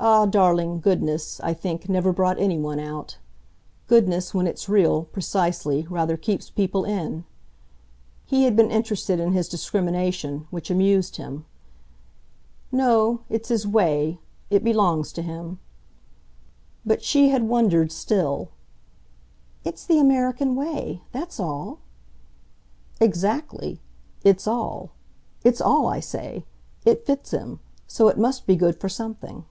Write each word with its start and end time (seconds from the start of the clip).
"Ah, 0.00 0.26
darling, 0.26 0.80
goodness, 0.80 1.38
I 1.40 1.54
think, 1.54 1.88
never 1.88 2.12
brought 2.12 2.38
anyone 2.40 2.80
out. 2.80 3.18
Goodness, 3.86 4.34
when 4.34 4.46
it's 4.48 4.68
real, 4.68 5.04
precisely, 5.04 5.86
rather 5.88 6.16
keeps 6.16 6.50
people 6.50 6.84
in." 6.84 7.24
He 8.26 8.42
had 8.42 8.56
been 8.56 8.72
interested 8.72 9.20
in 9.20 9.32
his 9.32 9.48
discrimination, 9.48 10.48
which 10.50 10.68
amused 10.68 11.16
him. 11.16 11.46
"No, 12.72 13.20
it's 13.30 13.48
his 13.50 13.68
WAY. 13.68 14.18
It 14.50 14.64
belongs 14.64 15.12
to 15.12 15.22
him." 15.22 15.60
But 16.84 17.02
she 17.04 17.28
had 17.28 17.44
wondered 17.44 17.92
still. 17.92 18.50
"It's 19.64 19.86
the 19.86 20.00
American 20.00 20.56
way. 20.56 21.02
That's 21.12 21.38
all." 21.38 21.78
"Exactly 23.00 23.80
it's 24.24 24.48
all. 24.48 24.90
It's 25.44 25.60
all, 25.60 25.86
I 25.86 26.00
say! 26.00 26.44
It 26.84 27.06
fits 27.06 27.30
him 27.30 27.60
so 27.86 28.08
it 28.08 28.18
must 28.18 28.44
be 28.44 28.56
good 28.56 28.76
for 28.80 28.88
something." 28.88 29.44